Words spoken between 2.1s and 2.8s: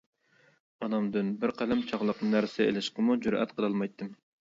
نەرسە